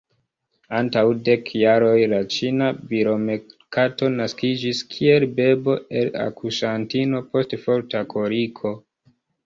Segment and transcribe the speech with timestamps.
[0.77, 8.79] Antaŭ dek jaroj la ĉina bilomerkato naskiĝis kiel bebo el akuŝantino post forta koliko.